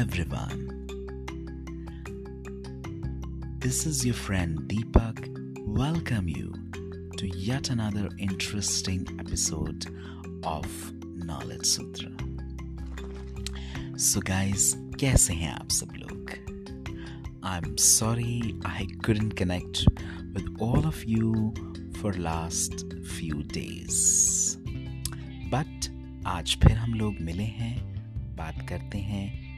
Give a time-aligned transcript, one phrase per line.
[0.00, 0.86] everyone.
[3.58, 5.18] This is your friend Deepak.
[5.66, 6.54] Welcome you
[7.18, 9.84] to yet another interesting episode
[10.42, 10.66] of
[11.02, 12.12] Knowledge Sutra.
[13.96, 16.32] So, guys, कैसे हैं आप सब लोग?
[17.42, 19.84] I'm sorry I couldn't connect
[20.32, 21.52] with all of you
[22.00, 22.86] for last
[23.18, 24.56] few days.
[25.50, 25.90] But
[26.26, 27.76] आज फिर हम लोग मिले हैं
[28.36, 29.49] बात करते हैं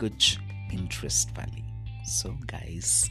[0.00, 0.38] कुछ
[0.72, 1.62] इंटरेस्ट वाली।
[2.10, 3.10] सो so गाइस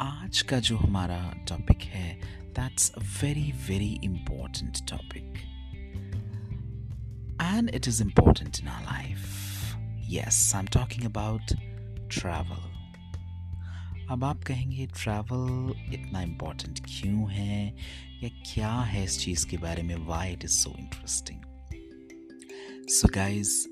[0.00, 5.34] आज का जो हमारा टॉपिक है that's a very very important topic
[7.42, 9.20] and it is important in our life
[10.10, 11.42] yes I am talking about
[12.12, 12.78] travel
[14.10, 17.76] अब आप कहेंगे ट्रैवल इतना इम्पोर्टेंट क्यों है?
[18.22, 19.96] या क्या है इस चीज़ के बारे में?
[19.96, 21.40] Why it is so interesting
[22.88, 23.66] so guys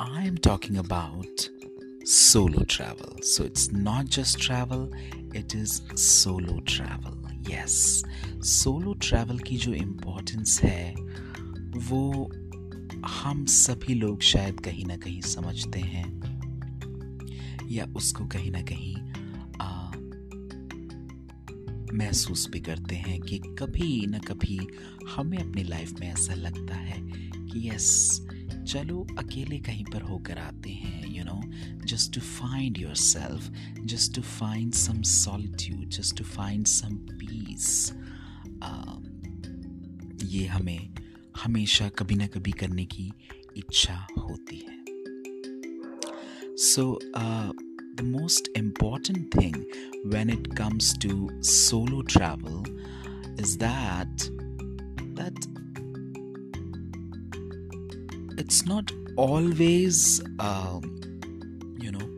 [0.00, 1.59] I am talking about
[2.04, 3.16] solo travel.
[3.22, 4.90] So it's not just travel,
[5.34, 7.16] it is solo travel.
[7.42, 8.04] Yes,
[8.40, 10.94] solo travel की जो इम्पोर्टेंस है
[11.76, 12.30] वो
[13.06, 16.08] हम सभी लोग शायद कहीं ना कहीं समझते हैं
[17.70, 18.96] या उसको कहीं ना कहीं
[21.94, 24.58] महसूस भी करते हैं कि कभी ना कभी
[25.16, 27.00] हमें अपनी लाइफ में ऐसा लगता है
[27.46, 28.20] कि यस
[28.68, 31.40] चलो अकेले कहीं पर होकर आते हैं you know
[31.86, 33.50] just to find yourself
[33.84, 37.92] just to find some solitude just to find some peace
[40.24, 40.90] ये हमें
[41.44, 43.12] हमेशा कभी ना कभी करने की
[43.56, 44.78] इच्छा होती है।
[46.56, 46.98] So
[47.96, 49.64] the most important thing
[50.12, 52.62] when it comes to solo travel
[53.38, 54.22] is that
[55.18, 55.36] that
[58.42, 60.80] it's not always um,
[61.78, 62.08] you know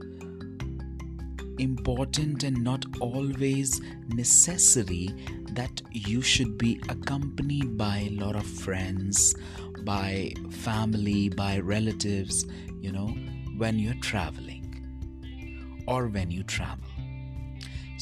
[1.59, 5.09] important and not always necessary
[5.51, 9.35] that you should be accompanied by a lot of friends
[9.83, 12.47] by family by relatives
[12.81, 13.09] you know
[13.57, 14.63] when you're traveling
[15.89, 16.92] or when you travel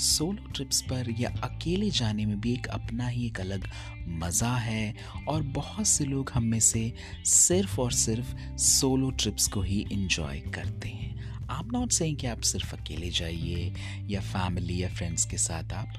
[0.01, 3.69] solo trips पर या अकेले जाने में भी एक अपना ही एक अलग
[4.09, 4.95] मज़ा है
[5.29, 6.93] और बहुत से लोग हम में से
[7.27, 12.41] सिर्फ़ और सिर्फ़ सोलो ट्रिप्स को ही इंजॉय करते हैं। आप नॉट सेइंग कि आप
[12.41, 13.75] सिर्फ़ अकेले जाइए
[14.09, 15.93] या फैमिली या फ्रेंड्स के साथ आप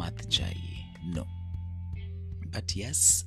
[0.00, 1.24] मत जाइए। नो
[2.50, 3.24] बट यस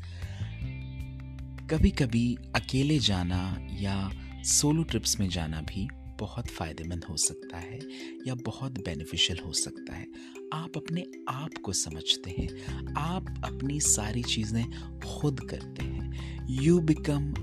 [1.69, 4.11] कभी कभी अकेले जाना या
[4.43, 5.87] सोलो ट्रिप्स में जाना भी
[6.19, 7.79] बहुत फ़ायदेमंद हो सकता है
[8.27, 10.07] या बहुत बेनिफिशियल हो सकता है।
[10.53, 12.49] आप अपने आप को समझते हैं।
[12.93, 14.65] आप अपनी सारी चीज़ें
[14.99, 16.03] खुद करते हैं।
[16.49, 17.33] You become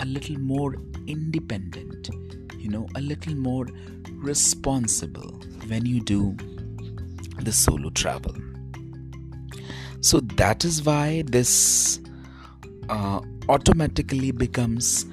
[0.00, 2.08] a little more independent
[2.56, 3.72] you know a little more
[4.24, 6.36] responsible when you do
[7.42, 8.56] the solo travel
[10.00, 11.52] so that is why this
[12.88, 15.06] uh, automatically becomes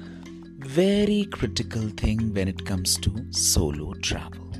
[0.64, 4.50] very critical thing when it comes to solo travel.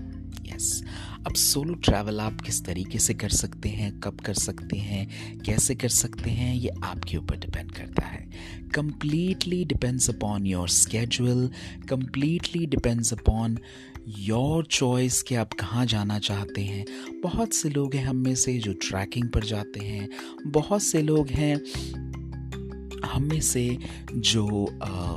[0.42, 0.82] Yes.
[1.26, 5.74] अब solo travel आप किस तरीके से कर सकते हैं कब कर सकते हैं कैसे
[5.74, 8.28] कर सकते हैं ये आपके ऊपर डिपेंड करता है
[8.74, 11.48] completely depends upon your schedule
[11.88, 13.58] completely depends upon
[14.18, 16.84] your choice कि आप कहाँ जाना चाहते हैं
[17.22, 20.08] बहुत से लोग हैं हम में से जो ट्रैकिंग पर जाते हैं
[20.46, 21.54] बहुत से लोग हैं
[23.04, 23.66] हम में से
[24.12, 25.16] जो आ,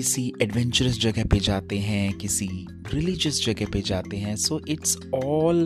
[0.00, 2.46] किसी एडवेंचरस जगह पे जाते हैं, किसी
[2.94, 5.60] रिलीजियस जगह पे जाते हैं so it's all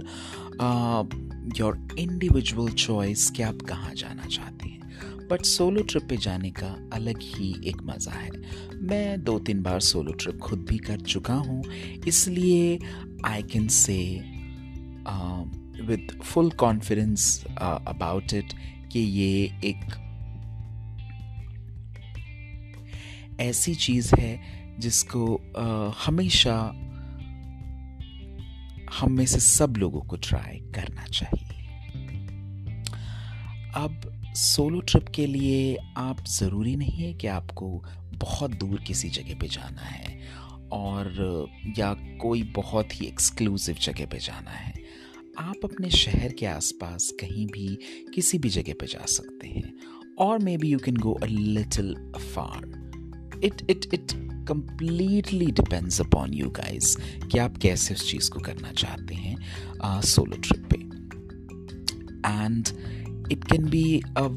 [1.58, 6.74] your individual choice कि आप कहाँ जाना चाहते हैं। बट सोलो ट्रिप पे जाने का
[6.92, 8.30] अलग ही एक मज़ा है।
[8.82, 11.62] मैं दो तीन बार सोलो ट्रिप खुद भी कर चुका हूँ,
[12.08, 12.78] इसलिए
[13.26, 14.00] I can say
[15.86, 18.52] with full confidence about it
[18.92, 20.02] कि ये एक
[23.40, 24.40] ऐसी चीज़ है
[24.78, 25.36] जिसको
[26.06, 26.56] हमेशा
[28.98, 31.52] हम में से सब लोगों को ट्राई करना चाहिए।
[33.74, 37.84] अब सोलो ट्रिप के लिए आप ज़रूरी नहीं है कि आपको
[38.14, 40.18] बहुत दूर किसी जगह पे जाना है
[40.72, 41.46] और,
[41.78, 44.74] या कोई बहुत ही एक्सक्लूसिव जगह पे जाना है।
[45.38, 47.78] आप अपने शहर के आसपास कहीं भी
[48.14, 49.72] किसी भी जगह पे जा सकते हैं
[50.18, 51.94] और may be you can go a little
[52.34, 52.73] far
[53.44, 54.12] it it it
[54.48, 56.96] completely depends upon you guys
[57.26, 59.36] कि आप कैसे उस चीज़ को करना चाहते हैं
[60.00, 60.76] सोलो ट्रिप पे।
[62.28, 62.68] And
[63.32, 64.28] it can be a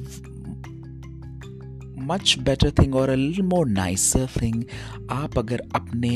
[1.99, 4.63] much better thing और a little more nicer thing
[5.11, 6.09] आप अगर अपने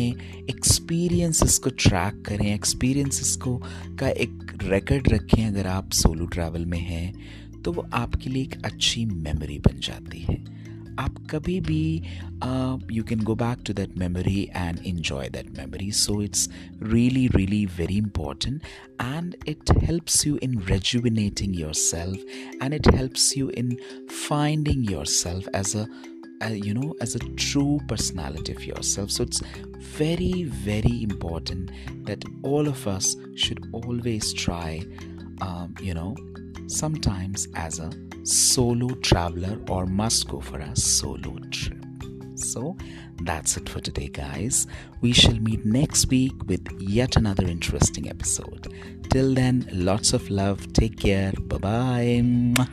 [0.49, 3.57] एक्सपीरियंसेस को ट्रैक करें एक्सपीरियंसेस को
[3.99, 8.65] का एक रिकॉर्ड रखें अगर आप सोलो ट्रैवल में हैं तो वो आपके लिए एक
[8.65, 10.60] अच्छी मेमोरी बन जाती है।
[10.98, 11.82] आप कभी भी
[12.92, 16.48] you can go back to that memory and enjoy that memory so it's
[16.82, 18.62] really really very important
[19.04, 22.16] and it helps you in rejuvenating yourself
[22.60, 23.72] and it helps you in
[24.08, 25.86] finding yourself as a
[26.44, 29.42] uh, you know as a true personality of yourself so it's
[29.98, 31.70] very very important
[32.04, 34.82] that all of us should always try
[35.40, 36.14] um, you know
[36.67, 37.91] sometimes as a
[38.23, 41.85] solo traveler or must go for a solo trip.
[42.35, 42.75] So
[43.21, 44.67] that's it for today, guys.
[45.01, 48.73] We shall meet next week with yet another interesting episode.
[49.09, 50.71] Till then, lots of love.
[50.73, 51.33] Take care.
[51.33, 51.57] Bye
[52.55, 52.67] bye.